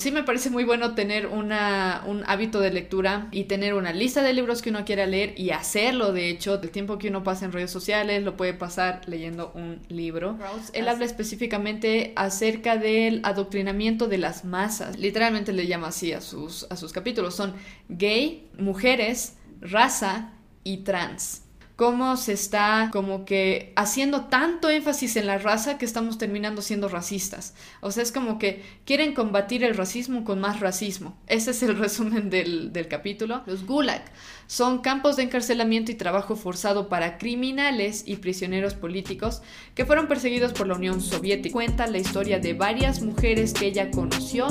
[0.00, 4.22] Sí me parece muy bueno tener una, un hábito de lectura y tener una lista
[4.22, 7.44] de libros que uno quiera leer y hacerlo, de hecho, del tiempo que uno pasa
[7.44, 10.38] en redes sociales, lo puede pasar leyendo un libro.
[10.72, 14.98] Él habla específicamente acerca del adoctrinamiento de las masas.
[14.98, 17.34] Literalmente le llama así a sus, a sus capítulos.
[17.34, 17.52] Son
[17.90, 20.32] gay, mujeres, raza
[20.64, 21.42] y trans
[21.80, 26.90] cómo se está como que haciendo tanto énfasis en la raza que estamos terminando siendo
[26.90, 27.54] racistas.
[27.80, 31.16] O sea, es como que quieren combatir el racismo con más racismo.
[31.26, 33.44] Ese es el resumen del, del capítulo.
[33.46, 34.04] Los gulag
[34.46, 39.40] son campos de encarcelamiento y trabajo forzado para criminales y prisioneros políticos
[39.74, 41.54] que fueron perseguidos por la Unión Soviética.
[41.54, 44.48] Cuenta la historia de varias mujeres que ella conoció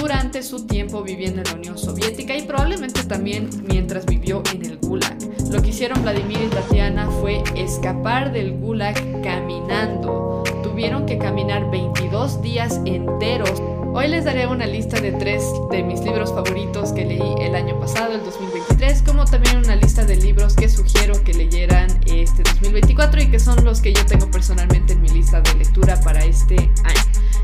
[0.00, 4.78] durante su tiempo viviendo en la Unión Soviética y probablemente también mientras vivió en el
[4.78, 5.18] Gulag.
[5.50, 10.42] Lo que hicieron Vladimir y Tatiana fue escapar del Gulag caminando.
[10.80, 13.62] Tuvieron que caminar 22 días enteros.
[13.92, 17.78] Hoy les daré una lista de tres de mis libros favoritos que leí el año
[17.78, 23.20] pasado, el 2023, como también una lista de libros que sugiero que leyeran este 2024
[23.20, 26.56] y que son los que yo tengo personalmente en mi lista de lectura para este
[26.56, 27.02] año.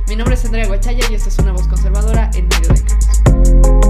[0.08, 3.85] Mi nombre es Andrea Guachaya y esta es una voz conservadora en medio de caos.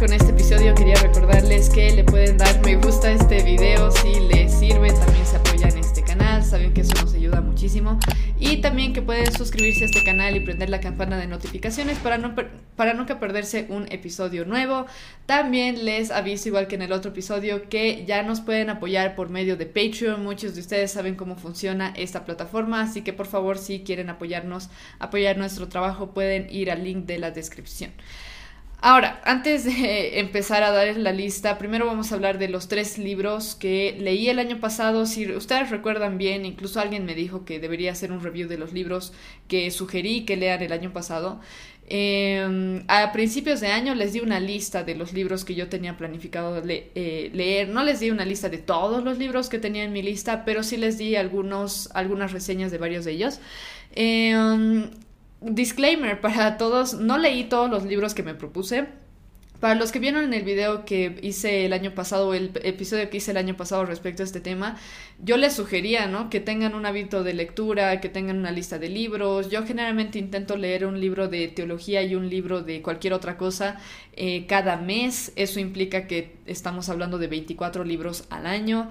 [0.00, 4.18] Con este episodio quería recordarles que le pueden dar me gusta a este video si
[4.18, 7.98] les sirve, también se apoyan este canal, saben que eso nos ayuda muchísimo
[8.38, 12.16] y también que pueden suscribirse a este canal y prender la campana de notificaciones para,
[12.16, 12.34] no
[12.76, 14.86] para nunca perderse un episodio nuevo.
[15.26, 19.28] También les aviso, igual que en el otro episodio, que ya nos pueden apoyar por
[19.28, 20.24] medio de Patreon.
[20.24, 24.70] Muchos de ustedes saben cómo funciona esta plataforma, así que por favor, si quieren apoyarnos,
[24.98, 27.90] apoyar nuestro trabajo, pueden ir al link de la descripción.
[28.82, 32.96] Ahora, antes de empezar a dar la lista, primero vamos a hablar de los tres
[32.98, 35.04] libros que leí el año pasado.
[35.06, 38.72] Si ustedes recuerdan bien, incluso alguien me dijo que debería hacer un review de los
[38.72, 39.12] libros
[39.48, 41.40] que sugerí que lean el año pasado.
[41.92, 45.96] Em, a principios de año les di una lista de los libros que yo tenía
[45.98, 47.68] planificado eh, leer.
[47.68, 50.62] No les di una lista de todos los libros que tenía en mi lista, pero
[50.62, 53.40] sí les di algunos, algunas reseñas de varios de ellos.
[53.92, 54.88] Eh,
[55.40, 58.88] disclaimer para todos, no leí todos los libros que me propuse.
[59.60, 63.32] Para los que vieron el video que hice el año pasado, el episodio que hice
[63.32, 64.78] el año pasado respecto a este tema,
[65.22, 66.30] yo les sugería, ¿no?
[66.30, 69.50] Que tengan un hábito de lectura, que tengan una lista de libros.
[69.50, 73.78] Yo generalmente intento leer un libro de teología y un libro de cualquier otra cosa
[74.14, 75.32] eh, cada mes.
[75.36, 78.88] Eso implica que estamos hablando de 24 libros al año.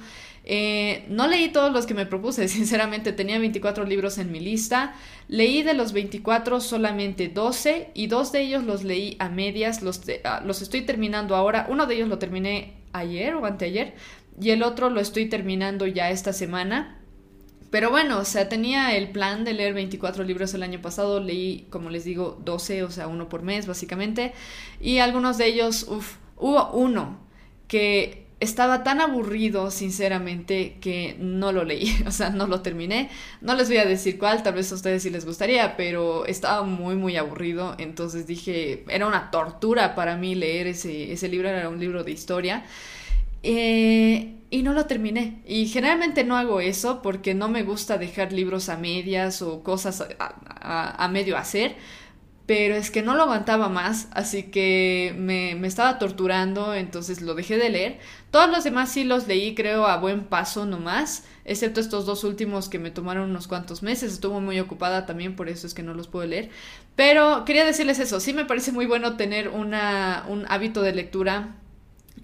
[0.52, 4.96] Eh, no leí todos los que me propuse, sinceramente tenía 24 libros en mi lista.
[5.28, 10.02] Leí de los 24 solamente 12 y dos de ellos los leí a medias, los,
[10.24, 11.68] ah, estoy terminando ahora.
[11.70, 13.96] Uno de ellos lo terminé ayer o anteayer
[14.40, 17.00] y el otro lo estoy terminando ya esta semana.
[17.70, 21.68] Pero bueno, o sea, tenía el plan de leer 24 libros el año pasado, leí,
[21.70, 24.34] como les digo, 12, o sea, uno por mes básicamente,
[24.82, 27.20] y algunos de ellos, uff, hubo uno
[27.68, 33.10] que estaba tan aburrido, sinceramente, que no lo leí, o sea, no lo terminé.
[33.42, 36.64] No les voy a decir cuál, tal vez a ustedes sí les gustaría, pero estaba
[36.64, 37.76] muy, muy aburrido.
[37.78, 42.12] Entonces dije, era una tortura para mí leer ese, ese libro, era un libro de
[42.12, 42.66] historia.
[43.44, 45.42] Eh, y no lo terminé.
[45.46, 50.06] Y generalmente no hago eso porque no me gusta dejar libros a medias o cosas
[50.20, 51.76] a medio hacer
[52.50, 57.58] pero es que no lo aguantaba más, así que me, estaba torturando, entonces lo dejé
[57.60, 58.00] de leer.
[58.32, 62.68] Todos los demás sí los leí, creo, a buen paso nomás, excepto estos dos últimos
[62.68, 65.94] que me tomaron unos cuantos meses, estuvo muy ocupada también, por eso es que no
[65.94, 66.50] los puedo leer.
[66.96, 71.56] Pero quería decirles eso, sí me parece muy bueno tener una, un hábito de lectura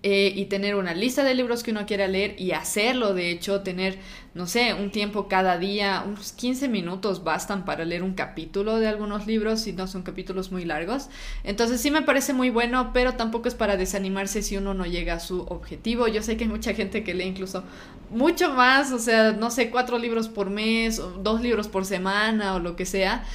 [0.08, 3.62] eh, y tener una lista de libros que uno quiera leer y hacerlo, de hecho,
[3.62, 3.98] tener,
[4.36, 8.88] no sé, un tiempo cada día, unos 15 minutos bastan para leer un capítulo de
[8.88, 11.10] algunos libros si no son capítulos muy largos.
[11.44, 15.16] Entonces sí me parece muy bueno, pero tampoco es para desanimarse si uno no llega
[15.16, 16.08] a su objetivo.
[16.08, 17.64] Yo sé que hay mucha gente que lee incluso
[18.12, 22.54] mucho más, o sea, no sé, cuatro libros por mes, o dos libros por semana
[22.54, 23.26] o lo que sea.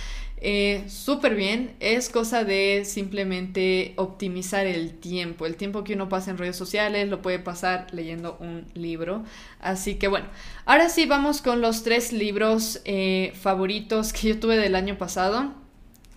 [0.42, 5.44] Eh, súper bien, es cosa de simplemente optimizar el tiempo.
[5.44, 9.22] El tiempo que uno pasa en redes sociales lo puede pasar leyendo un libro.
[9.60, 10.26] Así que bueno,
[10.64, 15.52] ahora sí vamos con los tres libros eh, favoritos que yo tuve del año pasado.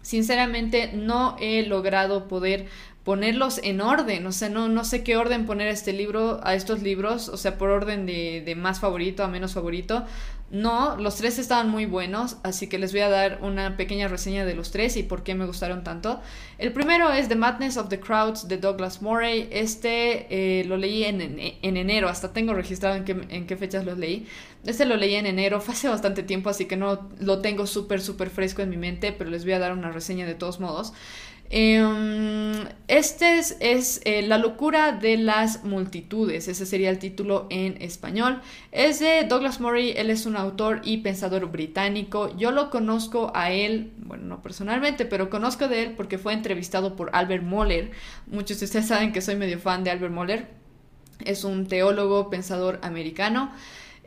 [0.01, 2.67] Sinceramente no he logrado poder
[3.03, 6.81] ponerlos en orden, o sea, no, no sé qué orden poner este libro, a estos
[6.81, 10.05] libros, o sea, por orden de, de más favorito a menos favorito,
[10.53, 14.45] No, los tres estaban muy buenos, así que les voy a dar una pequeña reseña
[14.45, 16.21] de los tres y por qué me gustaron tanto.
[16.59, 19.47] El primero es The Madness of the Crowds de Douglas Murray.
[19.49, 23.83] Este eh, lo leí en, en, enero, hasta tengo registrado en qué, en qué fechas
[23.83, 24.27] los leí.
[24.63, 27.99] Este lo leí en enero, fue hace bastante tiempo, así que no lo tengo súper,
[27.99, 30.93] súper fresco en mi mente, pero les voy a dar una reseña de todos modos.
[31.49, 38.41] Em, este es, eh, La locura de las multitudes, ese sería el título en español.
[38.71, 42.35] Es de Douglas Murray, él es un autor y pensador británico.
[42.37, 46.95] Yo lo conozco a él, bueno, no personalmente, pero conozco de él porque fue entrevistado
[46.95, 47.91] por Albert Moller.
[48.27, 50.47] Muchos de ustedes saben que soy medio fan de Albert Moller.
[51.23, 53.51] Es un teólogo, pensador americano.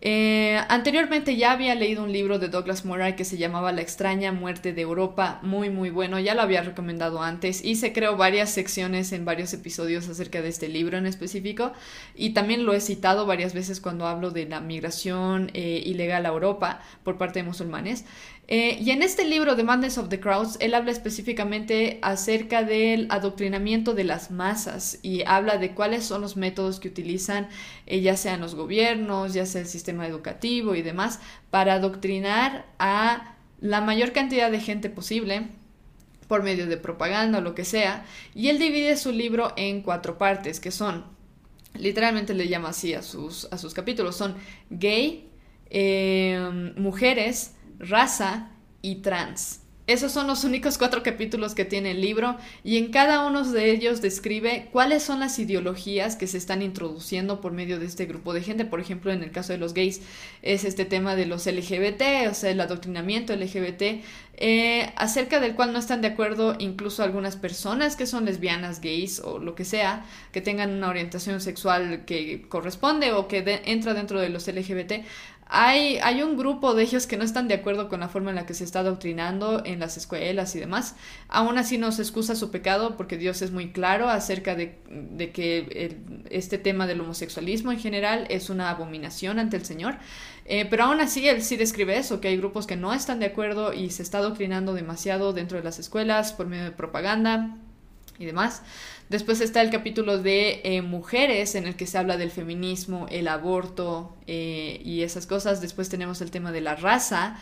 [0.03, 4.31] Eh, anteriormente ya había leído un libro de Douglas Murray que se llamaba La extraña
[4.31, 8.51] muerte de Europa, muy muy bueno, ya lo había recomendado antes y se creó varias
[8.51, 11.73] secciones en varios episodios acerca de este libro en específico
[12.15, 16.29] y también lo he citado varias veces cuando hablo de la migración eh, ilegal a
[16.29, 18.05] Europa por parte de musulmanes.
[18.49, 23.09] Eh, y en este libro, The Madness of the Crowds, él habla específicamente acerca del
[23.11, 27.49] adoctrinamiento de las masas y habla de cuáles son los métodos que utilizan,
[27.87, 31.19] eh, ya sean los gobiernos, ya sea el sistema educativo y demás,
[31.51, 35.49] para adoctrinar a la mayor cantidad de gente posible
[36.29, 38.05] por medio de propaganda o lo que sea.
[38.33, 41.05] Y él divide su libro en cuatro partes, que son,
[41.75, 44.37] literalmente le llama así a sus, a sus capítulos, son
[44.71, 45.29] gay,
[45.69, 48.51] eh, mujeres, raza
[48.83, 49.61] y trans.
[49.87, 53.71] Esos son los únicos cuatro capítulos que tiene el libro y en cada uno de
[53.71, 58.35] ellos describe cuáles son las ideologías que se están introduciendo por medio de este grupo
[58.35, 58.65] de gente.
[58.65, 60.01] Por ejemplo, en el caso de los gays
[60.43, 64.03] es este tema de los LGBT, o sea, el adoctrinamiento LGBT,
[64.39, 69.21] eh, acerca del cual no están de acuerdo incluso algunas personas que son lesbianas, gays
[69.21, 74.21] o lo que sea, que tengan una orientación sexual que corresponde o que entra dentro
[74.21, 75.05] de los LGBT.
[75.49, 78.37] Hay, hay un grupo de ellos que no están de acuerdo con la forma en
[78.37, 80.97] la que se está adoctrinando en las escuelas y demás.
[81.29, 85.31] Aún así no se excusa su pecado porque Dios es muy claro acerca de, de
[85.31, 85.97] que
[86.31, 89.99] este tema del homosexualismo en general es una abominación ante el Señor.
[90.49, 93.27] Eh, pero aún así él sí describe eso, que hay grupos que no están de
[93.27, 97.57] acuerdo y se está adoctrinando demasiado dentro de las escuelas por medio de propaganda
[98.19, 98.63] y demás.
[99.09, 103.27] Después está el capítulo de eh, mujeres en el que se habla del feminismo, el
[103.27, 105.61] aborto eh, y esas cosas.
[105.61, 107.39] Después tenemos el tema de la raza.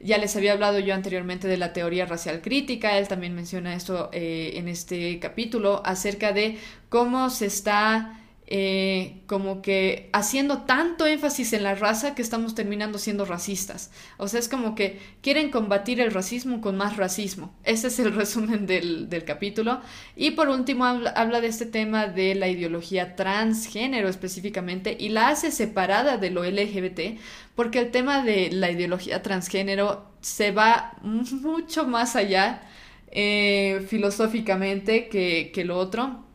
[0.00, 2.98] Ya les había hablado yo anteriormente de la teoría racial crítica.
[2.98, 6.56] Él también menciona esto en este capítulo acerca de
[6.88, 8.18] cómo se está
[8.50, 13.90] eh, como que haciendo tanto énfasis en la raza que estamos terminando siendo racistas.
[14.16, 17.54] O sea, es como que quieren combatir el racismo con más racismo.
[17.62, 19.82] Ese es el resumen del, capítulo.
[20.16, 25.50] Y por último habla, de este tema de la ideología transgénero específicamente y la hace
[25.50, 27.20] separada de lo LGBT
[27.54, 32.62] porque el tema de la ideología transgénero se va mucho más allá
[33.10, 36.27] eh, filosóficamente que, que lo otro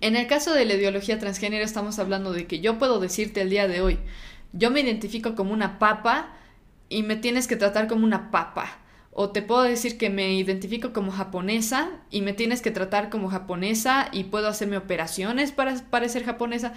[0.00, 3.50] en el caso de la ideología transgénero estamos hablando de que yo puedo decirte el
[3.50, 3.98] día de hoy,
[4.52, 6.30] yo me identifico como una papa
[6.88, 8.78] y me tienes que tratar como una papa.
[9.12, 13.28] O te puedo decir que me identifico como japonesa y me tienes que tratar como
[13.28, 16.74] japonesa y puedo hacerme operaciones para parecer japonesa.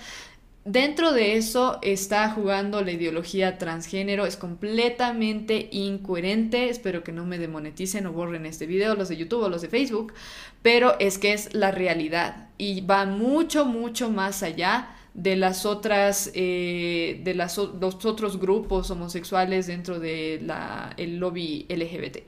[0.65, 7.38] Dentro de eso está jugando la ideología transgénero, es completamente incoherente, espero que no me
[7.38, 10.13] demoneticen o borren este video, los de YouTube o los de Facebook,
[10.62, 16.31] pero es que es la realidad y va mucho, mucho más allá de las otras,
[16.33, 20.50] eh, de los otros grupos homosexuales dentro del
[20.95, 22.19] el lobby LGBT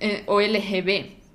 [0.00, 1.25] eh, o LGB.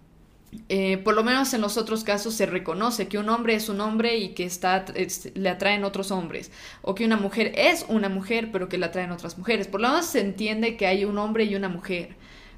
[0.67, 3.79] Eh, por lo menos en los otros casos se reconoce que un hombre es un
[3.79, 4.84] hombre y que está,
[5.34, 9.12] le atraen otros hombres, o que una mujer es una mujer pero que le atraen
[9.12, 9.67] otras mujeres.
[9.67, 12.15] Por lo menos se entiende que hay un hombre y una mujer.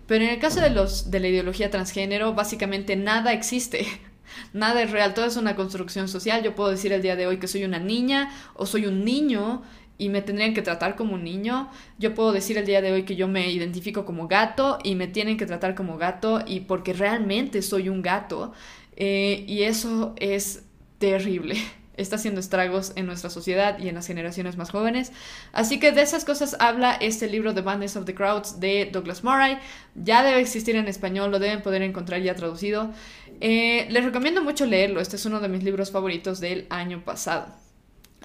[0.08, 3.86] Pero en el caso de, los, de la ideología transgénero, básicamente nada existe.
[4.54, 6.42] Nada es real, todo es una construcción social.
[6.44, 9.62] Yo puedo decir el día de hoy que soy una niña o soy un niño
[10.04, 11.70] y me tendrían que tratar como un niño.
[11.98, 15.08] Yo puedo decir el día de hoy que yo me identifico como gato y me
[15.08, 18.52] tienen que tratar como gato y porque realmente soy un gato.
[18.98, 20.64] Eh, y eso es
[20.98, 21.56] terrible.
[21.96, 25.14] Está haciendo estragos en nuestra sociedad y en las generaciones más jóvenes.
[25.54, 29.24] Así que de esas cosas habla este libro The Madness of the Crowds de Douglas
[29.24, 29.58] Murray.
[29.96, 32.92] Ya debe existir en español, lo deben poder encontrar ya traducido.
[33.40, 35.00] Eh, les recomiendo mucho leerlo.
[35.00, 37.63] Este es uno de mis libros favoritos del año pasado.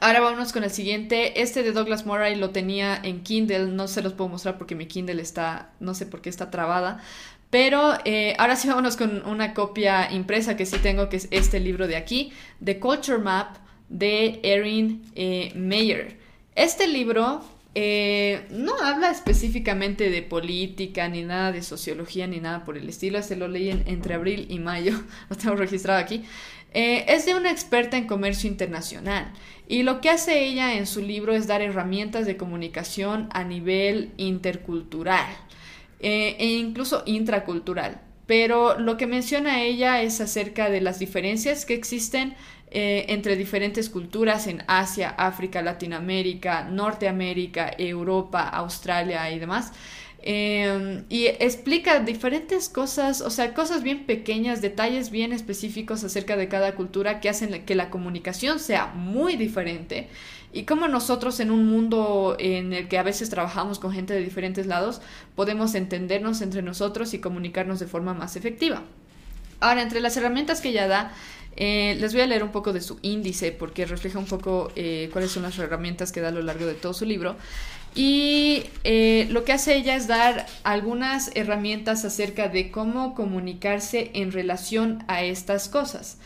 [0.00, 1.42] Ahora vámonos con el siguiente.
[1.42, 3.66] Este de Douglas Murray lo tenía en Kindle.
[3.66, 7.00] No se los puedo mostrar porque mi Kindle está, no sé por qué está trabada.
[7.50, 11.60] Pero eh, ahora sí vámonos con una copia impresa que sí tengo, que es este
[11.60, 13.56] libro de aquí, The Culture Map
[13.88, 16.18] de Erin eh, Mayer.
[16.54, 17.42] Este libro
[17.74, 23.22] Eh, no habla específicamente de política, ni nada de sociología, ni nada por el estilo.
[23.22, 24.94] Se lo leí entre abril y mayo,
[25.30, 26.24] lo tengo registrado aquí.
[26.74, 29.32] Eh, es de una experta en comercio internacional
[29.68, 34.12] y lo que hace ella en su libro es dar herramientas de comunicación a nivel
[34.18, 35.26] intercultural
[36.00, 38.02] eh, e incluso intracultural.
[38.26, 42.34] Pero lo que menciona ella es acerca de las diferencias que existen
[42.70, 49.72] eh, entre diferentes culturas en Asia, África, Latinoamérica, Norteamérica, Europa, Australia y demás.
[50.30, 56.48] Em, y explica diferentes cosas, o sea, cosas bien pequeñas, detalles bien específicos acerca de
[56.48, 60.08] cada cultura que hacen que la comunicación sea muy diferente
[60.52, 64.20] y cómo nosotros en un mundo en el que a veces trabajamos con gente de
[64.20, 65.00] diferentes lados
[65.34, 68.82] podemos entendernos entre nosotros y comunicarnos de forma más efectiva.
[69.60, 71.12] Ahora, entre las herramientas que ella da,
[71.60, 75.10] eh, les voy a leer un poco de su índice porque refleja un poco eh,
[75.12, 77.36] cuáles son las herramientas que da a lo largo de todo su libro.
[77.96, 84.30] Y eh, lo que hace ella es dar algunas herramientas acerca de cómo comunicarse en
[84.30, 86.18] relación a estas cosas,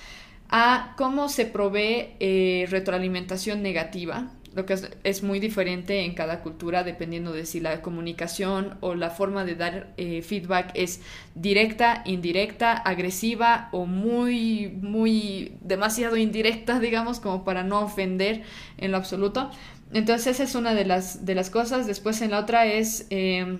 [0.50, 7.32] a cómo se provee retroalimentación negativa, lo que es, muy diferente en cada cultura dependiendo
[7.32, 11.00] de si la comunicación o la forma de dar eh, feedback es
[11.34, 18.42] directa, indirecta, agresiva o muy, muy demasiado indirecta, digamos, como para no ofender
[18.78, 19.50] en lo absoluto.
[19.92, 21.86] Entonces esa es una de las, de las cosas.
[21.86, 23.06] Después en la otra es...
[23.10, 23.58] Em,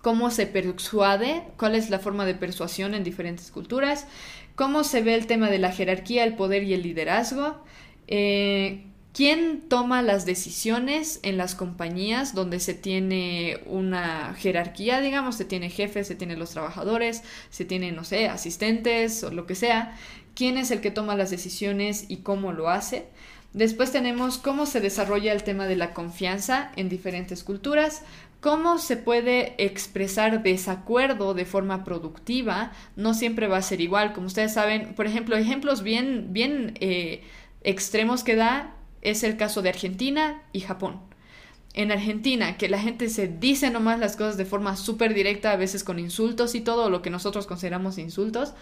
[0.00, 4.06] cómo se persuade, cuál es la forma de persuasión en diferentes culturas,
[4.54, 7.62] cómo se ve el tema de la jerarquía, el poder y el liderazgo,
[8.06, 8.84] eh,
[9.18, 15.70] ¿Quién toma las decisiones en las compañías donde se tiene una jerarquía, digamos, se tiene
[15.70, 19.98] jefes, se tiene los trabajadores, se tiene, no sé, asistentes o lo que sea?
[20.36, 23.08] ¿Quién es el que toma las decisiones y cómo lo hace?
[23.54, 28.02] Después tenemos cómo se desarrolla el tema de la confianza en diferentes culturas,
[28.40, 34.28] cómo se puede expresar desacuerdo de forma productiva, no siempre va a ser igual, como
[34.28, 37.24] ustedes saben, por ejemplo, ejemplos bien, bien eh,
[37.64, 38.76] extremos que da
[39.10, 41.00] es el caso de Argentina y Japón.
[41.74, 45.56] En Argentina, que la gente se dice nomás las cosas de forma súper directa, a
[45.56, 48.54] veces con insultos y todo, lo que nosotros consideramos insultos,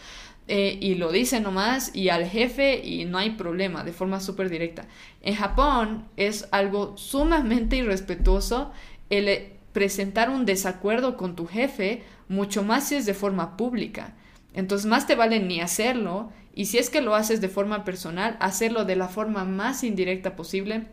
[0.49, 4.49] eh, y lo dice nomás y al jefe y no hay problema, de forma súper
[4.49, 4.87] directa.
[5.23, 8.71] En Japón es algo sumamente irrespetuoso
[9.11, 14.15] el eh, presentar un desacuerdo con tu jefe, mucho más si es de forma pública.
[14.55, 18.39] Entonces más te vale ni hacerlo y si es que lo haces de forma personal,
[18.41, 20.87] hacerlo de la forma más indirecta posible,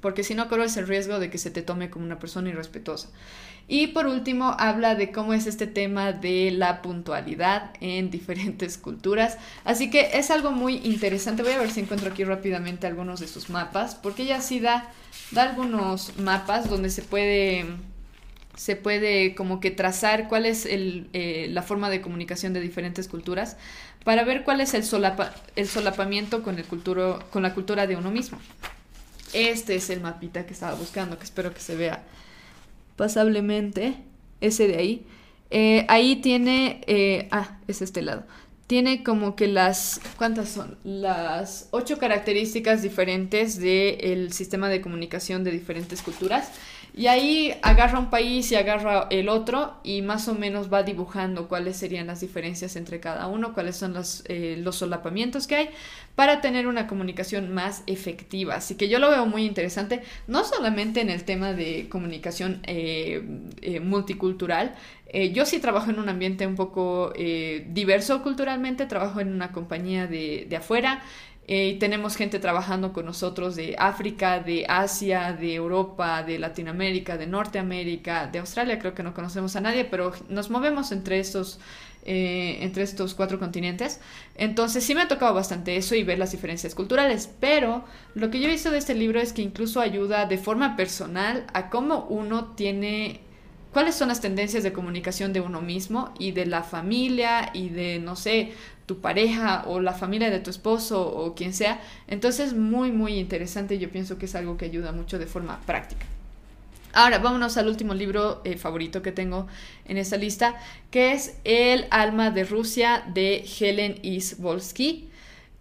[0.00, 3.08] porque si no corres el riesgo de que se te tome como una persona irrespetuosa.
[3.66, 9.38] Y por último, habla de cómo es este tema de la puntualidad en diferentes culturas.
[9.64, 11.42] Así que es algo muy interesante.
[11.42, 14.88] Voy a ver si encuentro aquí rápidamente algunos de sus mapas, porque ella sí da,
[15.32, 17.66] da algunos mapas donde se puede
[18.56, 23.08] se puede como que trazar cuál es el, eh, la forma de comunicación de diferentes
[23.08, 23.56] culturas
[24.04, 27.96] para ver cuál es el, solapa, el solapamiento con, el culturo, con la cultura de
[27.96, 28.38] uno mismo.
[29.32, 32.02] Este es el mapita que estaba buscando, que espero que se vea
[32.96, 33.94] pasablemente.
[34.40, 35.06] Ese de ahí.
[35.50, 36.82] Eh, ahí tiene...
[36.86, 38.24] Eh, ah, es este lado.
[38.66, 40.00] Tiene como que las...
[40.16, 40.78] ¿Cuántas son?
[40.84, 46.50] Las ocho características diferentes del sistema de comunicación de diferentes culturas.
[46.94, 51.48] Y ahí agarra un país y agarra el otro y más o menos va dibujando
[51.48, 55.70] cuáles serían las diferencias entre cada uno, cuáles son los, eh, los solapamientos que hay
[56.14, 58.56] para tener una comunicación más efectiva.
[58.56, 63.22] Así que yo lo veo muy interesante, no solamente en el tema de comunicación eh,
[63.62, 64.74] eh, multicultural,
[65.32, 70.46] yo sí trabajo en un ambiente un poco diverso culturalmente, trabajo en una compañía de,
[70.48, 71.02] de afuera,
[71.48, 77.26] eh, tenemos gente trabajando con nosotros de África, de Asia, de Europa, de Latinoamérica, de
[77.26, 78.78] Norteamérica, de Australia.
[78.78, 81.58] Creo que no conocemos a nadie, pero nos movemos entre estos,
[82.04, 84.00] eh, entre estos cuatro continentes.
[84.36, 87.28] Entonces sí me ha tocado bastante eso y ver las diferencias culturales.
[87.40, 90.76] Pero lo que yo he visto de este libro es que incluso ayuda de forma
[90.76, 93.20] personal a cómo uno tiene
[93.72, 97.98] cuáles son las tendencias de comunicación de uno mismo y de la familia y de,
[97.98, 98.52] no sé,
[98.86, 101.80] tu pareja o la familia de tu esposo o quien sea.
[102.08, 103.78] Entonces, muy, muy interesante.
[103.78, 106.06] Yo pienso que es algo que ayuda mucho de forma práctica.
[106.92, 109.46] Ahora, vámonos al último libro eh, favorito que tengo
[109.86, 110.56] en esta lista,
[110.90, 115.08] que es El alma de Rusia de Helen Isvolsky.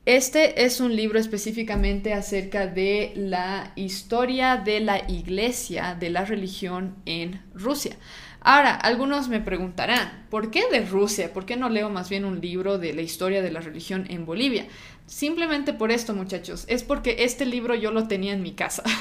[0.07, 6.95] Este es un libro específicamente acerca de la historia de la iglesia, de la religión
[7.05, 7.97] en Rusia.
[8.39, 11.31] Ahora, algunos me preguntarán, ¿por qué de Rusia?
[11.31, 14.25] ¿Por qué no leo más bien un libro de la historia de la religión en
[14.25, 14.65] Bolivia?
[15.05, 18.83] Simplemente por esto, muchachos, es porque este libro yo lo tenía en mi casa.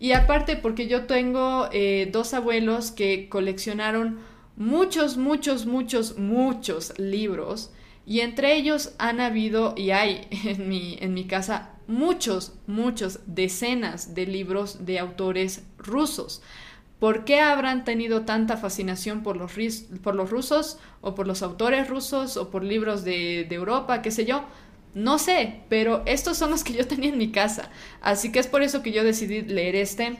[0.00, 4.18] Y aparte porque yo tengo eh, dos abuelos que coleccionaron
[4.56, 7.70] muchos, muchos, muchos, muchos libros.
[8.06, 14.14] Y entre ellos han habido, y hay en mi, en mi casa, muchos, muchos, decenas
[14.14, 16.42] de libros de autores rusos.
[16.98, 19.52] ¿Por qué habrán tenido tanta fascinación por los,
[20.02, 24.10] por los rusos o por los autores rusos o por libros de, de Europa, qué
[24.10, 24.44] sé yo?
[24.94, 27.70] No sé, pero estos son los que yo tenía en mi casa.
[28.00, 30.16] Así que es por eso que yo decidí leer este.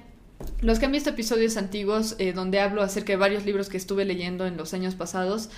[0.60, 4.04] Los que han visto episodios antiguos eh, donde hablo acerca de varios libros que estuve
[4.04, 5.48] leyendo en los años pasados,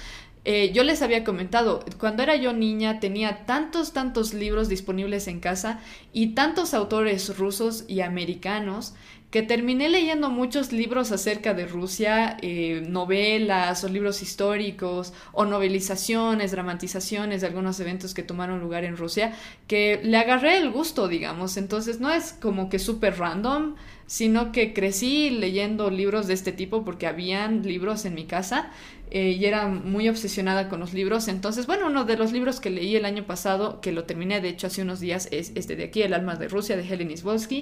[0.48, 5.40] eh, yo les había comentado, cuando era yo niña tenía tantos, tantos libros disponibles en
[5.40, 5.80] casa
[6.12, 8.94] y tantos autores rusos y americanos
[9.32, 16.52] que terminé leyendo muchos libros acerca de Rusia, eh, novelas o libros históricos o novelizaciones,
[16.52, 19.34] dramatizaciones de algunos eventos que tomaron lugar en Rusia,
[19.66, 21.56] que le agarré el gusto, digamos.
[21.56, 23.74] Entonces no es como que súper random,
[24.06, 28.70] sino que crecí leyendo libros de este tipo porque habían libros en mi casa
[29.10, 31.28] eh, y era muy obsesionada con los libros.
[31.28, 34.48] Entonces, bueno, uno de los libros que leí el año pasado, que lo terminé de
[34.48, 37.60] hecho hace unos días, es este de aquí, El alma de Rusia, de Helen Isvolsky.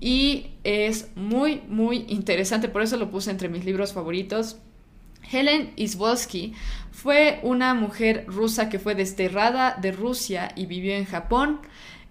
[0.00, 4.58] Y es muy, muy interesante, por eso lo puse entre mis libros favoritos.
[5.30, 6.54] Helen Isvolsky
[6.92, 11.60] fue una mujer rusa que fue desterrada de Rusia y vivió en Japón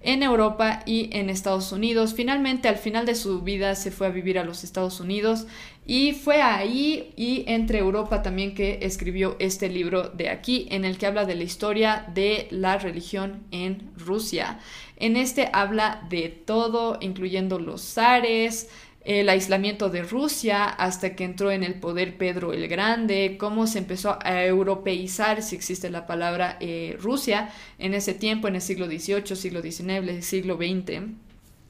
[0.05, 2.13] en Europa y en Estados Unidos.
[2.13, 5.47] Finalmente, al final de su vida, se fue a vivir a los Estados Unidos
[5.85, 10.97] y fue ahí y entre Europa también que escribió este libro de aquí, en el
[10.97, 14.59] que habla de la historia de la religión en Rusia.
[14.97, 18.69] En este habla de todo, incluyendo los zares,
[19.05, 23.77] el aislamiento de Rusia hasta que entró en el poder Pedro el Grande, cómo se
[23.77, 28.87] empezó a europeizar, si existe la palabra, eh, Rusia en ese tiempo, en el siglo
[28.87, 31.03] XVIII, siglo XIX, siglo XX,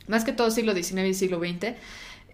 [0.08, 1.76] más que todo siglo XIX y siglo XX.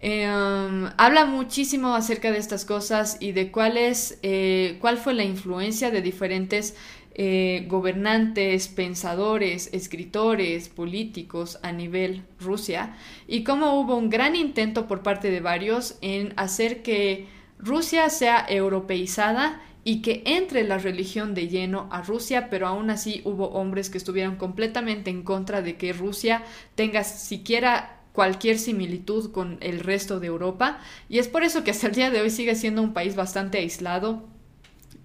[0.04, 5.22] Um, habla muchísimo acerca de estas cosas y de cuál, es, eh, cuál fue la
[5.22, 6.74] influencia de diferentes
[7.14, 12.96] eh, gobernantes, pensadores, escritores, políticos a nivel Rusia
[13.28, 17.26] y cómo hubo un gran intento por parte de varios en hacer que
[17.58, 23.20] Rusia sea europeizada y que entre la religión de lleno a Rusia, pero aún así
[23.24, 26.42] hubo hombres que estuvieron completamente en contra de que Rusia
[26.76, 31.88] tenga siquiera cualquier similitud con el resto de Europa y es por eso que hasta
[31.88, 34.31] el día de hoy sigue siendo un país bastante aislado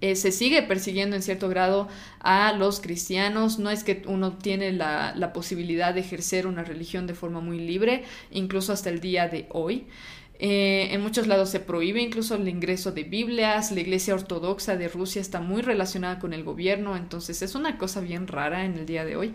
[0.00, 1.88] eh, se sigue persiguiendo en cierto grado
[2.20, 3.58] a los cristianos.
[3.58, 7.58] No es que uno tiene la, la, posibilidad de ejercer una religión de forma muy
[7.58, 9.86] libre, incluso hasta el día de hoy.
[10.40, 13.72] Eh, en muchos lados se prohíbe incluso el ingreso de Biblias.
[13.72, 18.00] La Iglesia Ortodoxa de Rusia está muy relacionada con el gobierno, entonces es una cosa
[18.00, 19.34] bien rara en el día de hoy.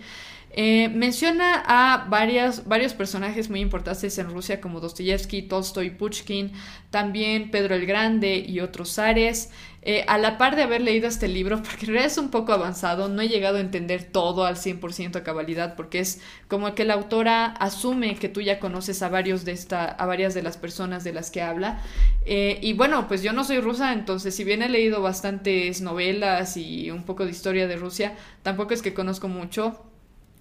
[0.55, 6.51] Eh, menciona a varias, varios personajes muy importantes en Rusia como Dostoyevsky, Tolstoy, Pushkin,
[6.91, 9.49] también Pedro el Grande y otros zares.
[9.85, 12.53] Eh, a la par de haber leído este libro, porque en realidad es un poco
[12.53, 16.85] avanzado, no he llegado a entender todo al 100% a cabalidad, porque es como que
[16.85, 20.55] la autora asume que tú ya conoces a, varios de esta, a varias de las
[20.55, 21.81] personas de las que habla.
[22.25, 26.55] Eh, y bueno, pues yo no soy rusa, entonces si bien he leído bastantes novelas
[26.55, 29.92] y un poco de historia de Rusia, tampoco es que conozco mucho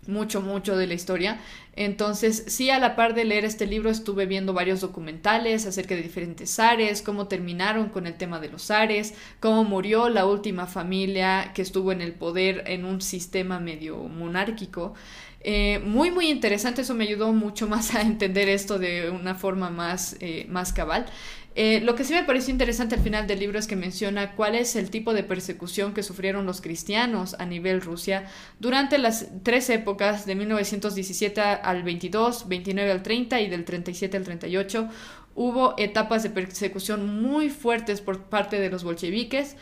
[0.06, 1.40] mucho, mucho de la historia.
[1.74, 6.02] Entonces, sí, a la par de leer este libro estuve viendo varios documentales acerca de
[6.02, 11.52] diferentes zares, cómo terminaron con el tema de los zares, cómo murió la última familia
[11.54, 14.94] que estuvo en el poder en un sistema medio monárquico.
[15.44, 19.70] Eh, muy, muy interesante, eso me ayudó mucho más a entender esto de una forma
[19.70, 21.06] más, eh, más cabal.
[21.54, 24.54] Eh, lo que sí me pareció interesante al final del libro es que menciona cuál
[24.54, 28.24] es el tipo de persecución que sufrieron los cristianos a nivel Rusia
[28.58, 34.24] durante las tres épocas de 1917 al 22, 29 al 30 y del 37 al
[34.24, 34.88] 38.
[35.34, 39.56] Hubo etapas de persecución muy fuertes por parte de los bolcheviques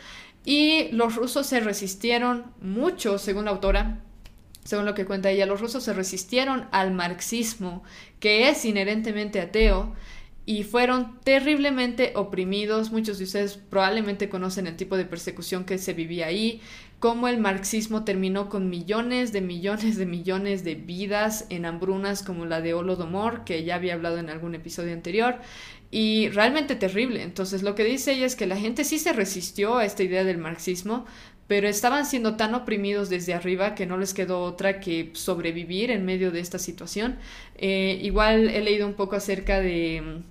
[0.45, 3.99] y los rusos se resistieron mucho, según la autora,
[4.63, 7.83] según lo que cuenta ella, los rusos se resistieron al marxismo,
[8.19, 9.95] que es inherentemente ateo,
[10.45, 12.91] y fueron terriblemente oprimidos.
[12.91, 16.61] Muchos de ustedes probablemente conocen el tipo de persecución que se vivía ahí,
[16.99, 22.45] cómo el marxismo terminó con millones de millones de millones de vidas en hambrunas como
[22.45, 25.39] la de Holodomor, que ya había hablado en algún episodio anterior,
[25.89, 27.21] y realmente terrible.
[27.23, 30.23] Entonces lo que dice ella es que la gente sí se resistió a esta idea
[30.23, 31.05] del marxismo,
[31.51, 36.05] pero estaban siendo tan oprimidos desde arriba que no les quedó otra que sobrevivir en
[36.05, 37.17] medio de esta situación.
[37.57, 40.21] Eh, igual he leído un poco acerca de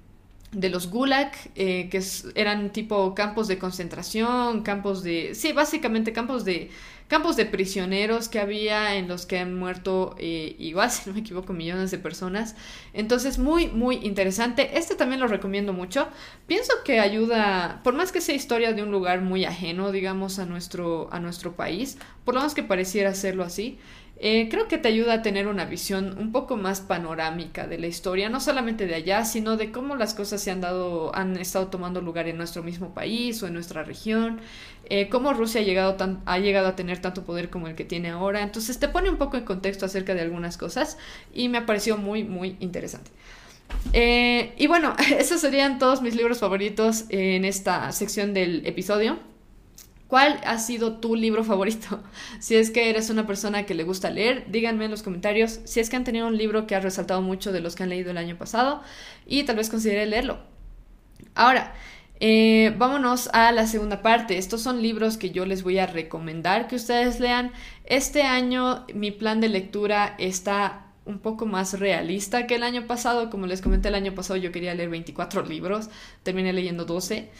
[0.52, 2.02] de los gulag, eh, que
[2.34, 5.34] eran tipo campos de concentración, campos de...
[5.34, 6.70] Sí, básicamente campos de
[7.10, 11.20] campos de prisioneros que había en los que han muerto eh, igual, si no me
[11.20, 12.54] equivoco, millones de personas.
[12.94, 14.78] Entonces, muy, muy interesante.
[14.78, 16.08] Este también lo recomiendo mucho.
[16.46, 20.46] Pienso que ayuda, por más que sea historia de un lugar muy ajeno, digamos, a
[20.46, 23.80] nuestro, a nuestro país, por lo menos que pareciera serlo así,
[24.22, 27.86] eh, creo que te ayuda a tener una visión un poco más panorámica de la
[27.86, 31.68] historia, no solamente de allá, sino de cómo las cosas se han dado, han estado
[31.68, 34.38] tomando lugar en nuestro mismo país o en nuestra región,
[34.90, 37.86] eh, cómo Rusia ha llegado, tan, ha llegado a tener tanto poder como el que
[37.86, 38.42] tiene ahora.
[38.42, 40.98] Entonces te pone un poco en contexto acerca de algunas cosas
[41.32, 43.10] y me ha parecido muy, muy interesante.
[43.94, 49.29] Eh, y bueno, esos serían todos mis libros favoritos en esta sección del episodio.
[50.10, 52.02] ¿Cuál ha sido tu libro favorito?
[52.40, 55.78] Si es que eres una persona que le gusta leer, díganme en los comentarios si
[55.78, 58.10] es que han tenido un libro que ha resaltado mucho de los que han leído
[58.10, 58.82] el año pasado
[59.24, 60.40] y tal vez considere leerlo.
[61.36, 61.74] Ahora,
[62.18, 64.36] eh, vámonos a la segunda parte.
[64.36, 67.52] Estos son libros que yo les voy a recomendar que ustedes lean.
[67.84, 73.30] Este año mi plan de lectura está un poco más realista que el año pasado.
[73.30, 75.88] Como les comenté el año pasado yo quería leer 24 libros,
[76.24, 77.30] terminé leyendo 12.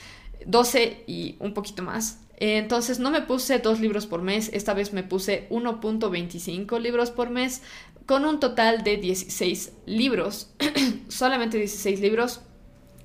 [0.47, 2.21] 12 y un poquito más.
[2.41, 7.29] Entonces no me puse dos libros por mes, esta vez me puse 1.25 libros por
[7.29, 7.61] mes
[8.07, 10.51] con un total de 16 libros,
[11.09, 12.41] solamente 16 libros.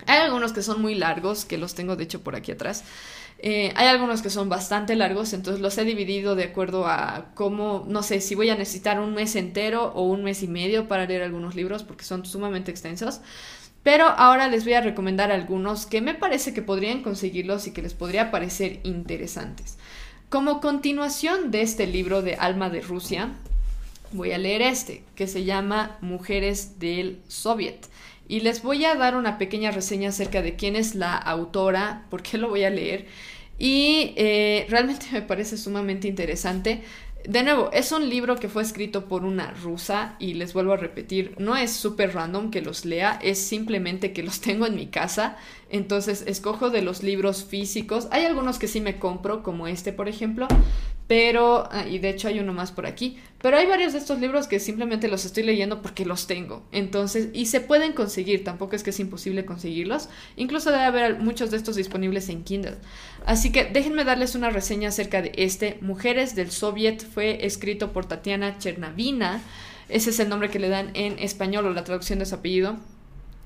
[0.08, 2.86] Hay algunos que son muy largos, que los tengo de hecho por aquí atrás.
[3.40, 7.86] Eh, hay algunos que son bastante largos, entonces los he dividido de acuerdo a cómo,
[7.90, 11.06] no sé, si voy a necesitar un mes entero o un mes y medio para
[11.06, 13.20] leer algunos libros porque son sumamente extensos.
[13.86, 17.84] Pero ahora les voy a recomendar algunos que me parece que podrían conseguirlos y que
[17.84, 19.78] les podría parecer interesantes.
[20.28, 23.30] Como continuación de este libro de Alma de Rusia,
[24.12, 27.86] voy a leer este, que se llama Mujeres del Soviet.
[28.28, 32.24] Y les voy a dar una pequeña reseña acerca de quién es la autora, por
[32.24, 33.06] qué lo voy a leer.
[33.60, 36.82] Y eh, realmente me parece sumamente interesante.
[37.28, 40.78] De nuevo, es un libro que fue escrito por una rusa y les vuelvo a
[40.78, 44.88] repetir, no es súper random que los lea, es simplemente que los tengo en mi
[44.88, 45.38] casa,
[45.70, 48.08] entonces escojo de los libros físicos.
[48.12, 50.48] Hay algunos que sí me compro, como este por ejemplo,
[51.08, 54.20] pero, ah, y de hecho hay uno más por aquí, pero hay varios de estos
[54.20, 56.64] libros que simplemente los estoy leyendo porque los tengo.
[56.72, 60.10] Entonces, y se pueden conseguir, tampoco es que es imposible conseguirlos.
[60.36, 62.78] Incluso debe haber muchos de estos disponibles en Kindle.
[63.26, 65.78] Así que déjenme darles una reseña acerca de este.
[65.82, 69.42] Mujeres del Soviet fue escrito por Tatiana Chernavina.
[69.90, 72.78] Ese es el nombre que le dan en español o la traducción de su apellido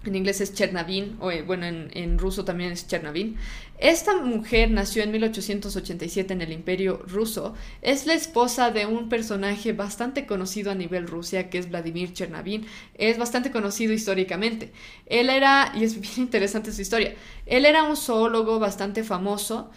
[0.06, 3.38] en inglés es Chernavin, o eh, bueno, en, ruso también es Chernavin.
[3.78, 7.54] Esta mujer nació en 1887 en el Imperio ruso.
[7.82, 12.66] Es la esposa de un personaje bastante conocido a nivel Rusia, que es Vladimir Chernavin.
[12.96, 14.72] Es bastante conocido históricamente.
[15.06, 19.70] Él era, y es bien interesante su historia, él era un zoólogo bastante famoso.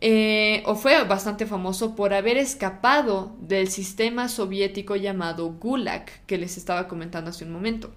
[0.00, 6.56] Eh, o fue bastante famoso por haber escapado del sistema soviético llamado Gulag, que les
[6.56, 7.92] estaba comentando hace un momento.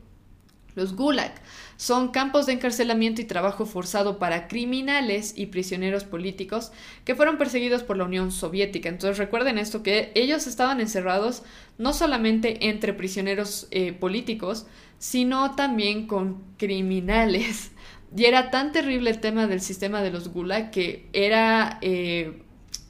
[0.75, 1.33] Los Gulag
[1.77, 6.71] son campos de encarcelamiento y trabajo forzado para criminales y prisioneros políticos
[7.05, 8.89] que fueron perseguidos por la Unión Soviética.
[8.89, 11.43] Entonces recuerden esto, que ellos estaban encerrados
[11.77, 14.67] no solamente entre prisioneros eh, políticos,
[14.99, 17.71] sino también con criminales.
[18.13, 21.79] Y era tan terrible el tema del sistema de los Gulag que era...
[21.81, 22.43] Eh,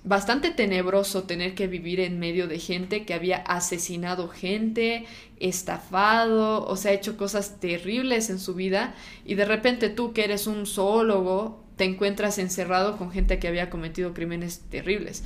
[0.03, 5.05] bastante tenebroso tener que vivir en medio de gente que había asesinado gente,
[5.41, 8.93] estafado, o sea, hecho cosas terribles en su vida
[9.25, 13.69] y de repente tú que eres un zoólogo te encuentras encerrado con gente que había
[13.69, 15.23] cometido crímenes terribles.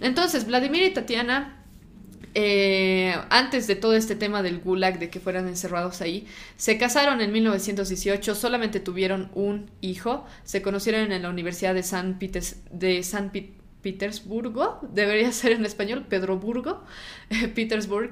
[0.00, 1.58] Entonces, Vladimir y Tatiana
[2.34, 6.26] eh, antes de todo este tema del gulag, de que fueran encerrados ahí,
[6.56, 12.18] se casaron en 1918, solamente tuvieron un hijo, se conocieron en la Universidad de San,
[12.18, 13.32] de San
[13.82, 16.84] Petersburgo, debería ser en español, Pedroburgo,
[17.54, 18.10] Petersburg,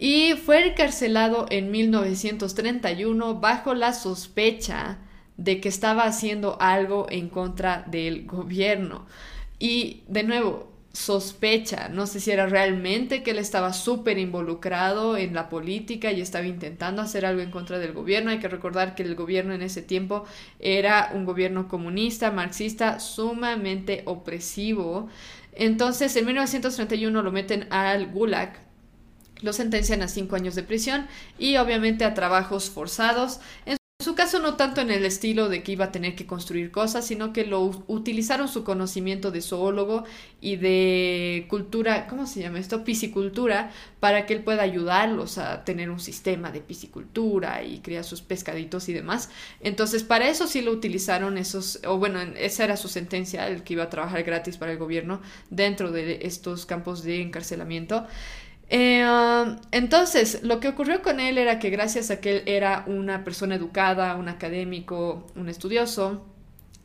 [0.00, 4.96] y fue encarcelado en 1931 bajo la sospecha
[5.36, 9.06] de que estaba haciendo algo en contra del gobierno.
[9.58, 15.34] Y de nuevo, sospecha, no sé si era realmente que él estaba súper involucrado en
[15.34, 18.30] la política y estaba intentando hacer algo en contra del gobierno.
[18.30, 20.24] Hay que recordar que el gobierno en ese tiempo
[20.60, 25.10] era un gobierno comunista, marxista, sumamente opresivo.
[25.52, 28.69] Entonces, en 1931 lo meten al Gulag,
[29.42, 31.06] lo sentencian a cinco años de prisión
[31.38, 33.40] y obviamente a trabajos forzados.
[33.66, 36.70] En su caso no tanto en el estilo de que iba a tener que construir
[36.70, 40.04] cosas, sino que lo utilizaron su conocimiento de zoólogo
[40.40, 42.82] y de cultura, ¿cómo se llama esto?
[42.82, 48.22] Piscicultura, para que él pueda ayudarlos a tener un sistema de piscicultura y criar sus
[48.22, 49.28] pescaditos y demás.
[49.60, 53.74] Entonces, para eso sí lo utilizaron esos, o bueno, esa era su sentencia, el que
[53.74, 58.06] iba a trabajar gratis para el gobierno dentro de estos campos de encarcelamiento.
[58.72, 62.84] Eh, um, entonces, lo que ocurrió con él era que gracias a que él era
[62.86, 66.24] una persona educada, un académico, un estudioso,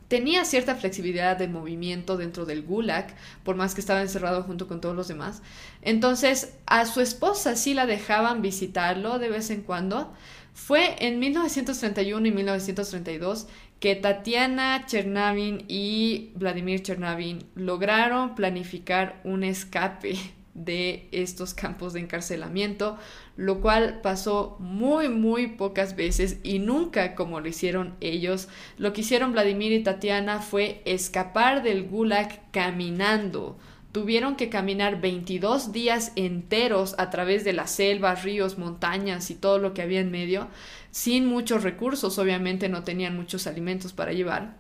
[0.08, 4.82] tenía cierta flexibilidad de movimiento dentro del gulag, por más que estaba encerrado junto con
[4.82, 5.44] todos los demás.
[5.84, 10.12] Entonces, a su esposa sí la dejaban visitarlo de vez en cuando.
[10.56, 13.48] Fue en 1931 y 1932
[13.80, 20.18] que Tatiana Chernavin y Vladimir Chernavin lograron planificar un escape
[20.56, 22.98] de estos campos de encarcelamiento,
[23.36, 28.48] lo cual pasó muy, muy pocas veces y nunca como lo hicieron ellos.
[28.78, 33.58] Lo que hicieron Vladimir y Tatiana fue escapar del gulag caminando.
[33.92, 39.58] Tuvieron que caminar 22 días enteros a través de las selvas, ríos, montañas y todo
[39.58, 40.48] lo que había en medio,
[40.92, 44.58] sin muchos recursos, obviamente no tenían muchos alimentos para llevar,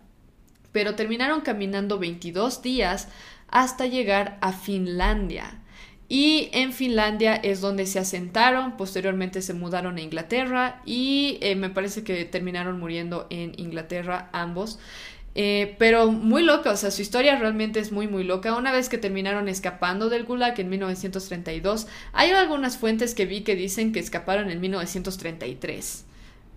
[0.74, 3.08] pero terminaron caminando 22 días
[3.48, 5.62] hasta llegar a Finlandia.
[6.08, 11.70] Y en Finlandia es donde se asentaron, posteriormente se mudaron a Inglaterra y eh, me
[11.70, 14.80] parece que terminaron muriendo en Inglaterra ambos.
[15.38, 18.56] Eh, pero muy loca, o sea, su historia realmente es muy, muy loca.
[18.56, 23.56] Una vez que terminaron escapando del Gulag en 1932, hay algunas fuentes que vi que
[23.56, 26.06] dicen que escaparon en 1933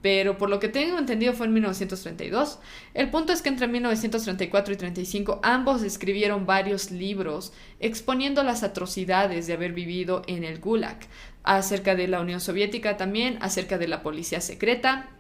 [0.00, 2.58] pero por lo que tengo entendido fue en 1932.
[2.94, 9.46] El punto es que entre 1934 y 35 ambos escribieron varios libros exponiendo las atrocidades
[9.46, 10.98] de haber vivido en el Gulag,
[11.42, 15.10] acerca de la Unión Soviética también, acerca de la policía secreta.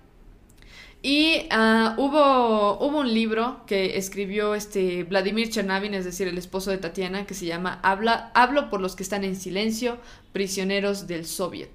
[1.00, 6.72] Y ah, hubo, hubo un libro que escribió este Vladimir Chernavin, es decir, el esposo
[6.72, 9.98] de Tatiana, que se llama Habla, Hablo por los que están en silencio,
[10.32, 11.70] prisioneros del Soviet.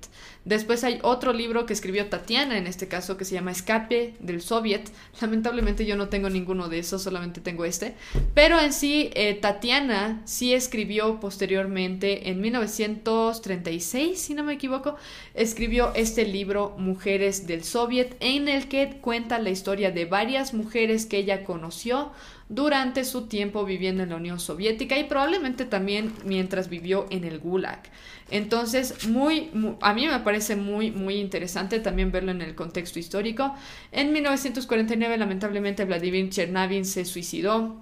[0.46, 4.42] Después hay otro libro que escribió Tatiana, en este caso, que se llama Escape del
[4.42, 4.92] Soviet.
[5.22, 7.96] Lamentablemente yo no tengo ninguno de esos, solamente tengo este.
[8.34, 14.98] Pero en sí, eh, Tatiana sí escribió posteriormente, en 1936, si no me equivoco,
[15.34, 21.06] escribió este libro Mujeres del Soviet, en el que cuenta la historia de varias mujeres
[21.06, 22.12] que ella conoció
[22.50, 27.40] durante su tiempo viviendo en la Unión Soviética y probablemente también mientras vivió en el
[27.40, 27.82] Gulag.
[28.30, 29.50] Entonces, muy,
[29.82, 33.54] a mí me parece muy, muy interesante también verlo en el contexto histórico.
[33.92, 37.82] En 1949, lamentablemente, Vladimir Chernavin se suicidó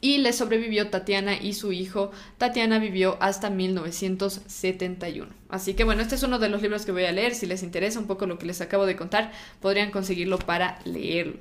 [0.00, 2.10] y le sobrevivió Tatiana y su hijo.
[2.38, 5.32] Tatiana vivió hasta 1971.
[5.48, 7.34] Así que bueno, este es uno de los libros que voy a leer.
[7.34, 11.38] Si les interesa un poco lo que les acabo de contar, podrían conseguirlo para leerlo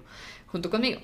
[0.47, 0.99] junto conmigo.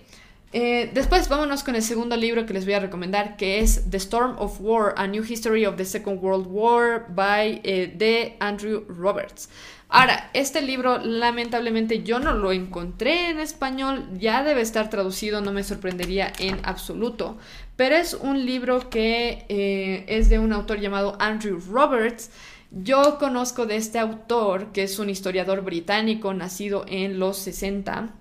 [0.52, 3.98] Eh, después vámonos con el segundo libro que les voy a recomendar, que es The
[3.98, 9.50] Storm of War, A New History of the Second World War by eh, Andrew Roberts.
[9.90, 15.52] Ahora, este libro lamentablemente yo no lo encontré en español, ya debe estar traducido, no
[15.52, 17.38] me sorprendería en absoluto,
[17.76, 22.32] pero es un libro que eh, es de un autor llamado Andrew Roberts.
[22.72, 28.19] Yo conozco de este autor, que es un historiador británico nacido en los 60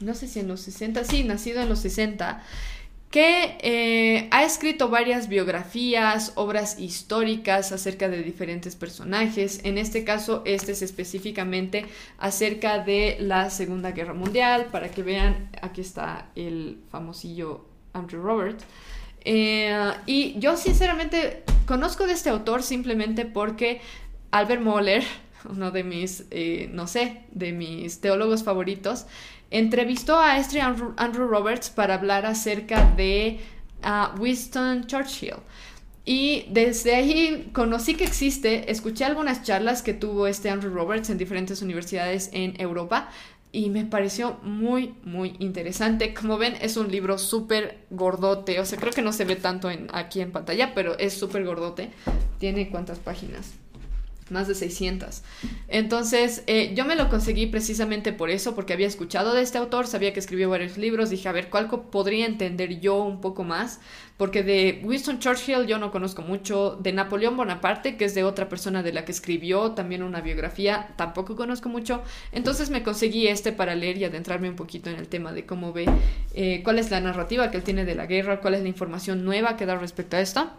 [0.00, 2.42] no sé si en los 60, sí, nacido en los 60,
[3.10, 9.60] que eh, ha escrito varias biografías, obras históricas acerca de diferentes personajes.
[9.64, 11.86] En este caso, este es específicamente
[12.18, 18.60] acerca de la Segunda Guerra Mundial, para que vean, aquí está el famosillo Andrew Robert.
[19.24, 23.80] Eh, y yo sinceramente conozco de este autor simplemente porque
[24.30, 25.02] Albert Moller,
[25.50, 29.06] uno de mis, eh, no sé, de mis teólogos favoritos,
[29.50, 33.40] entrevistó a este Andrew, Roberts para hablar acerca de
[33.82, 35.36] ah, Winston Churchill.
[36.04, 41.18] Y desde ahí conocí que existe, escuché algunas charlas que tuvo este Andrew Roberts en
[41.18, 43.10] diferentes universidades en Europa
[43.52, 46.14] y me pareció muy, muy interesante.
[46.14, 49.68] Como ven, es un libro súper gordote, o sea, creo que no se ve tanto
[49.92, 51.90] aquí en pantalla, pero es súper gordote.
[52.38, 53.52] ¿Tiene cuántas páginas?
[54.30, 55.22] Más de 600.
[55.68, 59.86] Entonces, eh, yo me lo conseguí precisamente por eso, porque había escuchado de este autor,
[59.86, 63.80] sabía que escribió varios libros, dije, a ver, ¿cuál podría entender yo un poco más?
[64.16, 68.48] Porque de Winston Churchill yo no conozco mucho, de Napoleón Bonaparte, que es de otra
[68.48, 72.02] persona de la que escribió también una biografía, tampoco conozco mucho.
[72.32, 75.72] Entonces me conseguí este para leer y adentrarme un poquito en el tema de cómo
[75.72, 75.86] ve,
[76.34, 79.24] eh, cuál es la narrativa que él tiene de la guerra, cuál es la información
[79.24, 80.50] nueva que da respecto a esto.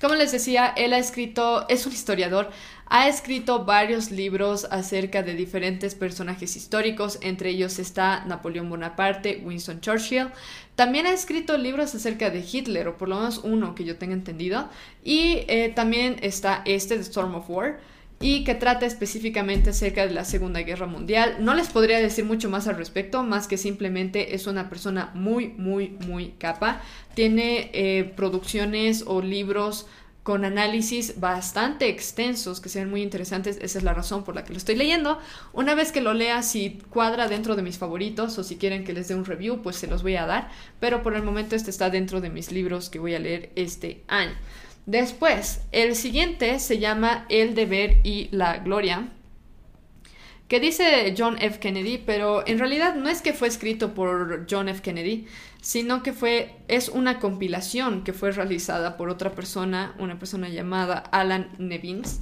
[0.00, 2.50] Como les decía, él ha escrito, es un historiador,
[2.86, 9.80] ha escrito varios libros acerca de diferentes personajes históricos, entre ellos está Napoleón Bonaparte, Winston
[9.80, 10.28] Churchill.
[10.76, 14.14] También ha escrito libros acerca de Hitler, o por lo menos uno que yo tenga
[14.14, 14.68] entendido.
[15.02, 17.80] Y eh, también está este, The Storm of War
[18.20, 21.36] y que trata específicamente acerca de la Segunda Guerra Mundial.
[21.40, 25.48] No les podría decir mucho más al respecto, más que simplemente es una persona muy,
[25.48, 26.80] muy, muy capa.
[27.14, 29.86] Tiene eh, producciones o libros
[30.28, 33.58] con análisis bastante extensos que sean muy interesantes.
[33.62, 35.18] Esa es la razón por la que lo estoy leyendo.
[35.54, 38.92] Una vez que lo lea, si cuadra dentro de mis favoritos o si quieren que
[38.92, 40.50] les dé un review, pues se los voy a dar.
[40.80, 44.02] Pero por el momento este está dentro de mis libros que voy a leer este
[44.06, 44.34] año.
[44.88, 49.10] Después, el siguiente se llama El deber y la gloria,
[50.48, 51.58] que dice John F.
[51.58, 54.80] Kennedy, pero en realidad no es que fue escrito por John F.
[54.80, 55.26] Kennedy,
[55.60, 60.96] sino que fue, es una compilación que fue realizada por otra persona, una persona llamada
[60.96, 62.20] Alan Nevins.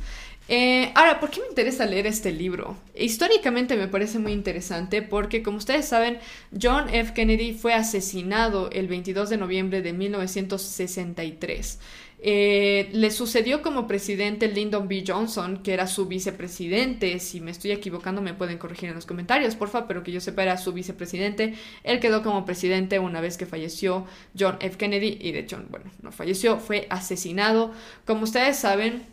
[0.49, 2.77] Eh, ahora, ¿por qué me interesa leer este libro?
[2.97, 6.19] Históricamente me parece muy interesante porque, como ustedes saben,
[6.61, 7.15] John F.
[7.15, 11.79] Kennedy fue asesinado el 22 de noviembre de 1963.
[12.19, 15.05] Eh, le sucedió como presidente Lyndon B.
[15.07, 17.19] Johnson, que era su vicepresidente.
[17.19, 20.43] Si me estoy equivocando, me pueden corregir en los comentarios, porfa, pero que yo sepa,
[20.43, 21.55] era su vicepresidente.
[21.85, 24.07] Él quedó como presidente una vez que falleció
[24.39, 24.77] John F.
[24.77, 27.73] Kennedy, y de hecho, bueno, no falleció, fue asesinado.
[28.07, 29.05] Como ustedes saben,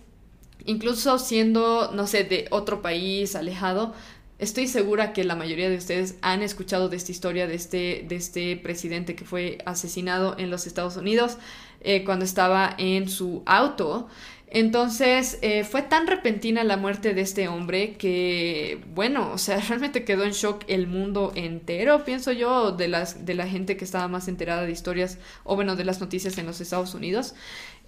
[0.65, 3.93] incluso siendo, no sé, de otro país alejado,
[4.39, 8.15] Estoy segura que la mayoría de ustedes han escuchado de esta historia de este, de
[8.15, 11.37] este presidente que fue asesinado en los Estados Unidos
[11.83, 14.07] eh, cuando estaba en su auto.
[14.47, 20.03] Entonces eh, fue tan repentina la muerte de este hombre que, bueno, o sea, realmente
[20.03, 24.07] quedó en shock el mundo entero, pienso yo, de, las, de la gente que estaba
[24.07, 27.35] más enterada de historias o, bueno, de las noticias en los Estados Unidos.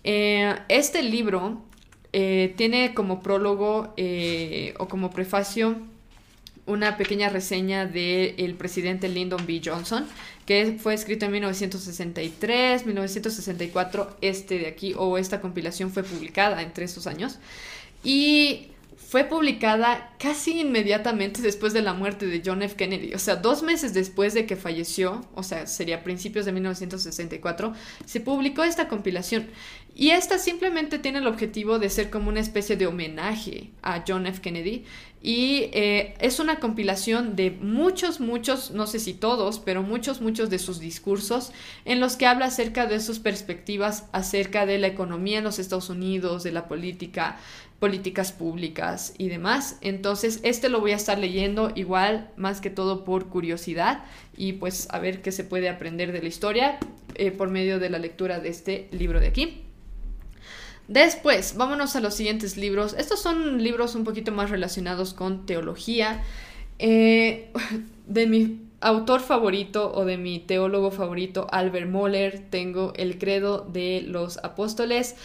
[0.03, 1.61] Eh, este libro
[2.11, 3.93] tiene como prólogo
[4.77, 5.75] o como prefacio
[6.65, 9.61] una pequeña reseña del presidente Lyndon B.
[9.63, 10.05] Johnson,
[10.45, 16.85] que fue escrito en 1963, 1964, este de aquí, o esta compilación fue publicada entre
[16.85, 17.39] esos años.
[18.03, 22.75] Y fue publicada casi inmediatamente después de la muerte de John F.
[22.75, 27.73] Kennedy, o sea, dos meses después de que falleció, o sea, sería principios de 1964,
[28.05, 29.47] se publicó esta compilación.
[29.97, 34.27] Y esta simplemente tiene el objetivo de ser como una especie de homenaje a John
[34.27, 34.41] F.
[34.41, 34.83] Kennedy.
[35.21, 40.49] Y eh, es una compilación de muchos, muchos, no sé si todos, pero muchos, muchos
[40.49, 41.53] de sus discursos
[41.85, 45.89] en los que habla acerca de sus perspectivas acerca de la economía en los Estados
[45.89, 47.37] Unidos, de la política,
[47.79, 49.77] políticas públicas y demás.
[49.79, 54.03] Entonces, este lo voy a estar leyendo igual, más que todo por curiosidad
[54.35, 56.79] y pues a ver qué se puede aprender de la historia
[57.15, 59.64] eh, por medio de la lectura de este libro de aquí.
[60.87, 62.95] Después, vámonos a los siguientes libros.
[62.97, 66.23] Estos son libros un poquito más relacionados con teología.
[66.79, 67.51] Eh,
[68.07, 74.03] de mi autor favorito o de mi teólogo favorito, Albert Moller, tengo el credo de
[74.05, 75.15] los apóstoles.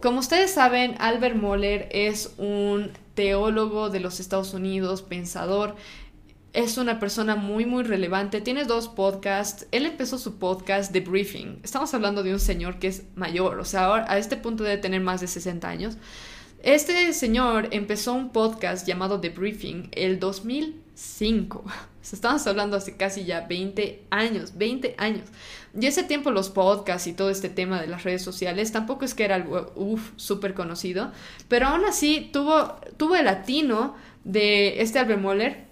[0.00, 5.74] Como ustedes saben, Albert Moller es un teólogo de los Estados Unidos, pensador.
[6.58, 8.40] Es una persona muy, muy relevante.
[8.40, 9.68] Tiene dos podcasts.
[9.70, 11.60] Él empezó su podcast The Briefing.
[11.62, 15.00] Estamos hablando de un señor que es mayor, o sea, a este punto debe tener
[15.00, 15.98] más de 60 años.
[16.64, 21.64] Este señor empezó un podcast llamado The Briefing el 2005.
[22.02, 25.26] Estamos hablando hace casi ya 20 años, 20 años.
[25.80, 29.14] Y ese tiempo los podcasts y todo este tema de las redes sociales tampoco es
[29.14, 29.72] que era algo,
[30.16, 31.12] súper conocido,
[31.46, 33.94] pero aún así tuvo, tuvo el latino
[34.24, 35.67] de este Albert Moller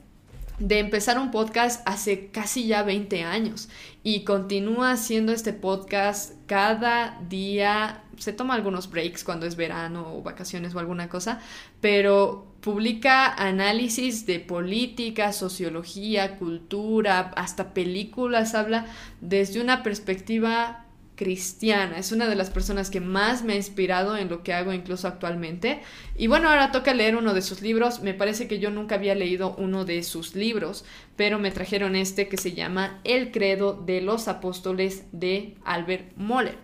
[0.58, 3.68] de empezar un podcast hace casi ya 20 años
[4.02, 8.04] y continúa haciendo este podcast cada día.
[8.16, 11.40] Se toma algunos breaks cuando es verano o vacaciones o alguna cosa,
[11.80, 18.86] pero publica análisis de política, sociología, cultura, hasta películas, habla
[19.20, 20.85] desde una perspectiva
[21.16, 21.98] cristiana.
[21.98, 25.08] Es una de las personas que más me ha inspirado en lo que hago incluso
[25.08, 25.80] actualmente.
[26.16, 28.00] Y bueno, ahora toca leer uno de sus libros.
[28.00, 30.84] Me parece que yo nunca había leído uno de sus libros,
[31.16, 36.58] pero me trajeron este que se llama El Credo de los Apóstoles de Albert Moller.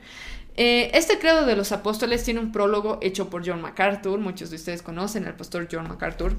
[0.55, 4.57] Eh, este credo de los apóstoles tiene un prólogo hecho por John MacArthur, muchos de
[4.57, 6.37] ustedes conocen al pastor John MacArthur,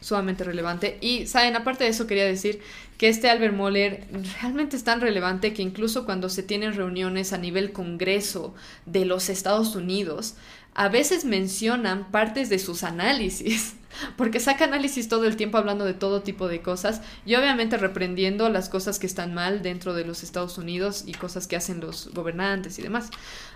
[0.00, 0.98] sumamente relevante.
[1.00, 2.60] Y, saben, aparte de eso quería decir
[2.98, 4.06] que este Albert Moller
[4.40, 8.54] realmente es tan relevante que incluso cuando se tienen reuniones a nivel Congreso
[8.86, 10.34] de los Estados Unidos,
[10.74, 13.76] a veces mencionan partes de sus análisis,
[14.16, 18.48] porque saca análisis todo el tiempo hablando de todo tipo de cosas y obviamente reprendiendo
[18.50, 22.12] las cosas que están mal dentro de los Estados Unidos y cosas que hacen los
[22.12, 23.10] gobernantes y demás.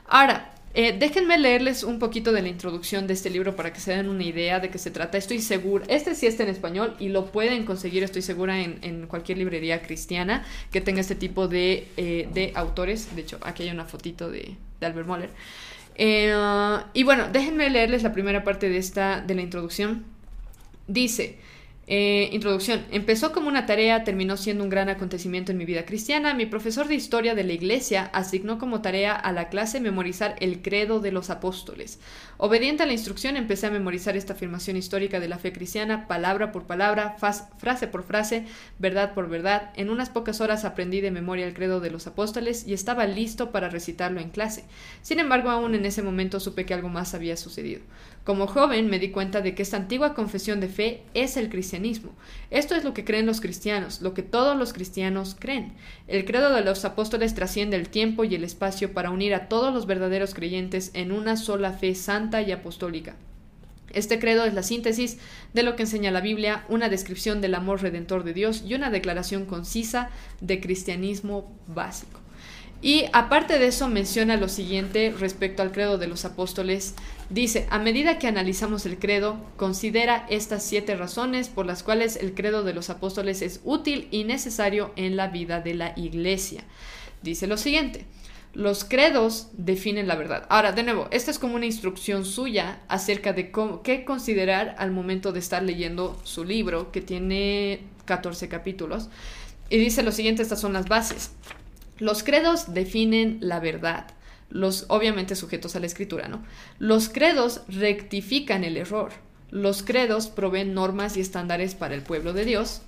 [0.06, 3.92] Ahora, Eh, déjenme leerles un poquito de la introducción de este libro para que se
[3.92, 5.18] den una idea de qué se trata.
[5.18, 9.38] Estoy segura, este sí está en español y lo pueden conseguir, estoy segura, en, cualquier
[9.38, 13.14] librería cristiana que tenga este tipo de, de autores.
[13.16, 15.30] De hecho, aquí hay una fotito de, de Albert Moller.
[16.94, 20.04] y bueno, déjenme leerles la primera parte de esta, de la introducción.
[20.86, 21.38] Dice,
[21.92, 22.86] eh, introducción.
[22.92, 26.34] Empezó como una tarea, terminó siendo un gran acontecimiento en mi vida cristiana.
[26.34, 30.62] Mi profesor de historia de la iglesia asignó como tarea a la clase memorizar el
[30.62, 31.98] credo de los apóstoles.
[32.36, 36.52] Obediente a la instrucción, empecé a memorizar esta afirmación histórica de la fe cristiana, palabra
[36.52, 37.16] por palabra,
[37.58, 38.44] frase por frase,
[38.78, 39.72] verdad por verdad.
[39.74, 43.50] En unas pocas horas aprendí de memoria el credo de los apóstoles y estaba listo
[43.50, 44.62] para recitarlo en clase.
[45.02, 47.80] Sin embargo, aún en ese momento supe que algo más había sucedido.
[48.30, 52.12] Como joven me di cuenta de que esta antigua confesión de fe es el cristianismo.
[52.52, 55.72] Esto es lo que creen los cristianos, lo que todos los cristianos creen.
[56.06, 59.74] El credo de los apóstoles trasciende el tiempo y el espacio para unir a todos
[59.74, 63.16] los verdaderos creyentes en una sola fe santa y apostólica.
[63.92, 65.18] Este credo es la síntesis
[65.52, 68.90] de lo que enseña la Biblia, una descripción del amor redentor de Dios y una
[68.90, 70.08] declaración concisa
[70.40, 72.20] de cristianismo básico.
[72.82, 76.94] Y aparte de eso menciona lo siguiente respecto al credo de los apóstoles.
[77.28, 82.32] Dice, a medida que analizamos el credo, considera estas siete razones por las cuales el
[82.34, 86.64] credo de los apóstoles es útil y necesario en la vida de la iglesia.
[87.22, 88.06] Dice lo siguiente,
[88.54, 90.46] los credos definen la verdad.
[90.48, 93.52] Ahora, de nuevo, esta es como una instrucción suya acerca de
[93.84, 99.10] qué considerar al momento de estar leyendo su libro, que tiene 14 capítulos.
[99.68, 101.32] Y dice lo siguiente, estas son las bases.
[102.00, 104.06] Los credos definen la verdad,
[104.48, 106.42] los obviamente sujetos a la escritura, ¿no?
[106.78, 109.12] Los credos rectifican el error.
[109.50, 112.82] Los credos proveen normas y estándares para el pueblo de Dios.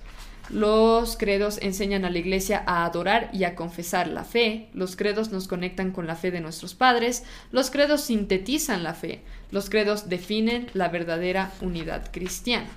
[0.49, 4.67] Los credos enseñan a la iglesia a adorar y a confesar la fe.
[4.73, 7.23] Los credos nos conectan con la fe de nuestros padres.
[7.51, 9.21] Los credos sintetizan la fe.
[9.51, 12.67] Los credos definen la verdadera unidad cristiana.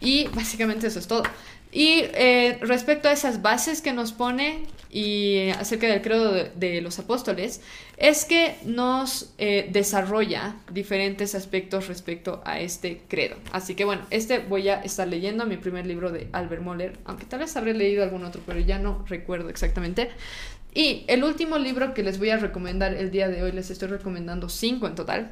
[0.00, 1.24] Y básicamente eso es todo.
[1.72, 6.98] Y eh, respecto a esas bases que nos pone y acerca del credo de, los
[6.98, 7.62] apóstoles,
[7.96, 13.36] es que nos eh, desarrolla diferentes aspectos respecto a este credo.
[13.52, 17.24] Así que bueno, este voy a estar leyendo mi primer libro de Albert Moller, aunque
[17.24, 20.10] tal vez habré leído algún otro, pero ya no recuerdo exactamente.
[20.74, 23.88] Y el último libro que les voy a recomendar el día de hoy, les estoy
[23.88, 25.30] recomendando cinco en total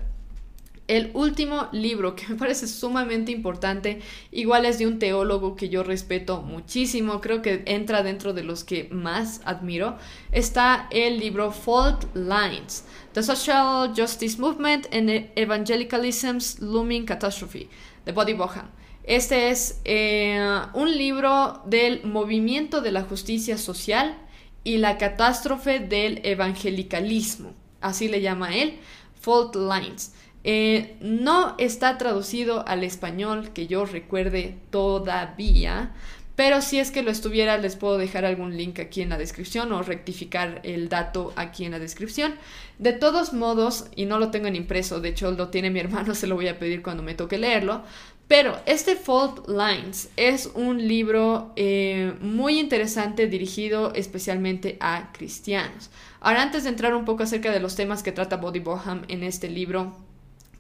[0.91, 4.01] el último libro que me parece sumamente importante,
[4.33, 8.65] igual es de un teólogo que yo respeto muchísimo, creo que entra dentro de los
[8.65, 9.97] que más admiro,
[10.33, 17.69] está el libro Fault Lines, The Social Justice Movement and Evangelicalism's Looming Catastrophe,
[18.05, 18.69] de Body Bohan.
[19.05, 24.19] Este es eh, un libro del movimiento de la justicia social
[24.65, 28.81] y la catástrofe del evangelicalismo, así le llama él,
[29.21, 30.15] Fault Lines.
[30.43, 35.93] Eh, no está traducido al español que yo recuerde todavía,
[36.35, 39.73] pero si es que lo estuviera les puedo dejar algún link aquí en la descripción
[39.73, 42.35] o rectificar el dato aquí en la descripción.
[42.79, 46.15] De todos modos, y no lo tengo en impreso, de hecho lo tiene mi hermano,
[46.15, 47.83] se lo voy a pedir cuando me toque leerlo,
[48.27, 55.91] pero este Fault Lines es un libro eh, muy interesante dirigido especialmente a cristianos.
[56.21, 59.25] Ahora, antes de entrar un poco acerca de los temas que trata Body Boham en
[59.25, 59.97] este libro,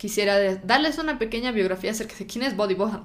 [0.01, 3.05] quisiera darles una pequeña biografía acerca de quién es Body Boham.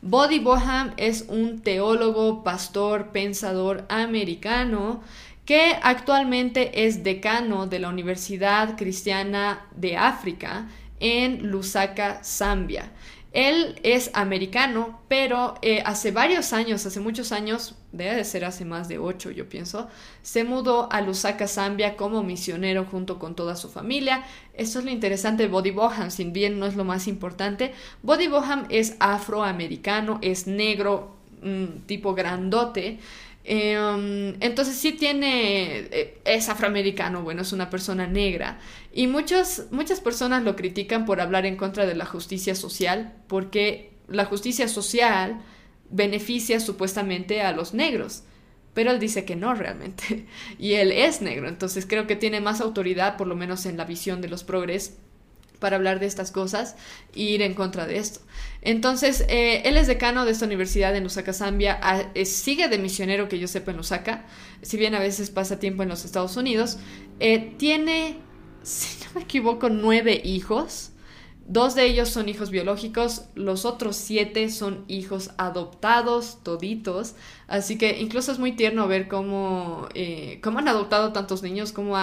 [0.00, 5.02] Body Boham es un teólogo, pastor, pensador americano
[5.44, 10.66] que actualmente es decano de la Universidad Cristiana de África
[10.98, 12.90] en Lusaka, Zambia.
[13.32, 18.66] Él es americano, pero eh, hace varios años, hace muchos años, debe de ser hace
[18.66, 19.88] más de ocho, yo pienso,
[20.22, 24.24] se mudó a Lusaka, Zambia como misionero junto con toda su familia.
[24.52, 27.72] Esto es lo interesante de Body Boham, sin bien no es lo más importante.
[28.02, 31.16] Body Boham es afroamericano, es negro,
[31.86, 32.98] tipo grandote.
[33.44, 38.60] Em, entonces sí tiene, eh, es afroamericano, bueno, es una persona negra.
[38.92, 43.92] Y muchas, muchas personas lo critican por hablar en contra de la justicia social, porque
[44.08, 45.40] la justicia social
[45.90, 48.24] beneficia supuestamente a los negros.
[48.74, 50.26] Pero él dice que no realmente.
[50.58, 53.84] Y él es negro, entonces creo que tiene más autoridad, por lo menos en la
[53.84, 54.98] visión de los progres,
[55.62, 56.74] para hablar de estas cosas
[57.14, 58.18] e ir en contra de esto.
[58.62, 61.80] Entonces, eh, él es decano de esta universidad en Lusaka, Zambia,
[62.24, 64.26] sigue de misionero que yo sepa en Lusaka,
[64.60, 66.78] si bien a veces pasa tiempo en los Estados Unidos.
[67.20, 68.18] Eh, tiene,
[68.62, 70.90] si no me equivoco, nueve hijos.
[71.46, 77.14] Dos de ellos son hijos biológicos, los otros siete son hijos adoptados, toditos.
[77.46, 81.96] Así que incluso es muy tierno ver cómo, eh, cómo han adoptado tantos niños, cómo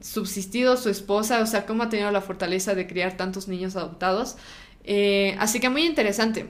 [0.00, 4.36] subsistido su esposa, o sea, cómo ha tenido la fortaleza de criar tantos niños adoptados.
[4.84, 6.48] Eh, así que muy interesante.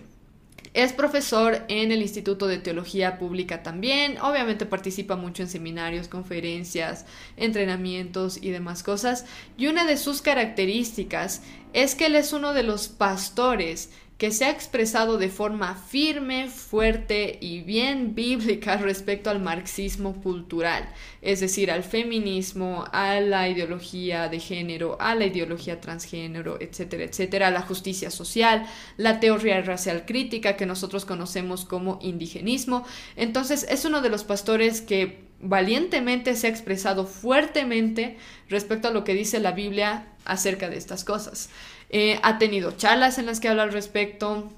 [0.73, 4.19] Es profesor en el Instituto de Teología Pública también.
[4.21, 9.25] Obviamente participa mucho en seminarios, conferencias, entrenamientos y demás cosas.
[9.57, 11.43] Y una de sus características
[11.73, 13.91] es que él es uno de los pastores
[14.21, 20.91] que se ha expresado de forma firme, fuerte y bien bíblica respecto al marxismo cultural,
[21.23, 27.49] es decir, al feminismo, a la ideología de género, a la ideología transgénero, etcétera, etcétera,
[27.49, 28.67] a la justicia social,
[28.99, 32.85] la teoría racial crítica que nosotros conocemos como indigenismo.
[33.17, 38.19] Entonces, es uno de los pastores que valientemente se ha expresado fuertemente
[38.51, 41.49] respecto a lo que dice la Biblia acerca de estas cosas.
[41.91, 44.49] Eh, ha tenido charlas en las que habla al respecto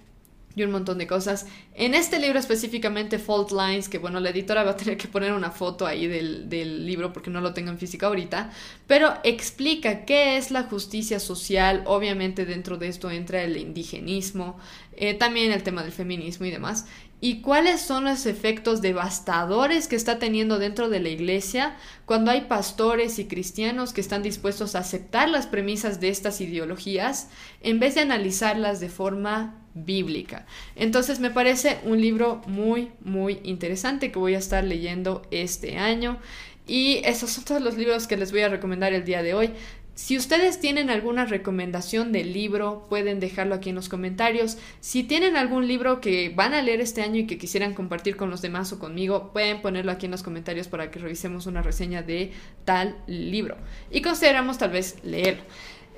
[0.55, 1.47] y un montón de cosas.
[1.75, 5.33] En este libro específicamente, Fault Lines, que bueno, la editora va a tener que poner
[5.33, 8.51] una foto ahí del, del, libro porque no lo tengo en física ahorita,
[8.87, 14.59] pero explica qué es la justicia social, obviamente dentro de esto entra el indigenismo,
[14.97, 16.87] eh, también el tema del feminismo y demás,
[17.25, 22.43] y cuáles son los efectos devastadores que está teniendo dentro de la iglesia cuando hay
[22.43, 27.29] pastores y cristianos que están dispuestos a aceptar las premisas de estas ideologías
[27.61, 30.47] en vez de analizarlas de forma bíblica.
[30.75, 36.19] Entonces me parece un libro muy, muy interesante que voy a estar leyendo este año.
[36.67, 39.51] Y esos son todos los libros que les voy a recomendar el día de hoy.
[39.95, 44.57] Si ustedes tienen alguna recomendación de libro, pueden dejarlo aquí en los comentarios.
[44.81, 48.31] Si tienen algún libro que van a leer este año y que quisieran compartir con
[48.31, 52.03] los demás o conmigo, pueden ponerlo aquí en los comentarios para que revisemos una reseña
[52.03, 52.33] de
[52.65, 53.59] tal libro.
[53.91, 55.43] Y consideramos tal vez leerlo.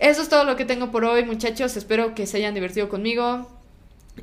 [0.01, 1.76] Eso es todo lo que tengo por hoy, muchachos.
[1.76, 3.49] Espero que se hayan divertido conmigo.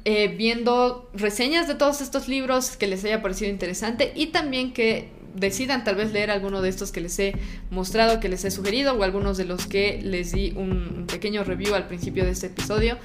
[0.06, 5.10] Eh, viendo reseñas de todos estos libros que les haya parecido interesante y también que
[5.36, 7.34] decidan tal vez leer alguno de estos que les he
[7.70, 11.76] mostrado, que les he sugerido o algunos de los que les di un, pequeño review
[11.76, 12.98] al principio de este episodio,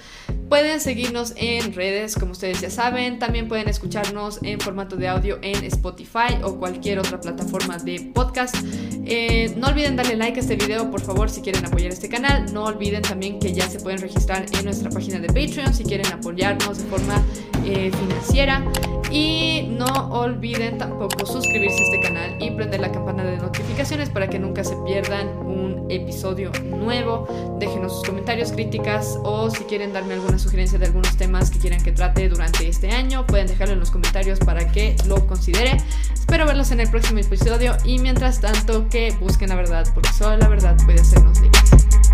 [0.48, 3.18] pueden seguirnos en redes, como ustedes ya saben.
[3.18, 8.56] También pueden escucharnos en formato de audio en Spotify o cualquier otra plataforma de podcast.
[9.04, 12.52] Eh, no olviden darle like a este video, por favor, si quieren apoyar este canal.
[12.52, 16.06] No olviden también que ya se pueden registrar en nuestra página de Patreon si quieren
[16.12, 17.24] apoyarnos de forma
[17.66, 18.64] eh, financiera.
[19.10, 24.28] Y no olviden tampoco suscribirse a este canal y prender la campana de notificaciones para
[24.28, 27.56] que nunca se pierdan un episodio nuevo.
[27.58, 31.82] Déjenos sus comentarios, críticas o si quieren darme alguna sugerencia de algunos temas que quieran
[31.82, 35.76] que trate durante este año, pueden dejarlo en los comentarios para que lo considere.
[36.12, 40.36] Espero verlos en el próximo episodio y mientras tanto que busquen la verdad, porque solo
[40.36, 42.05] la verdad puede hacernos libres.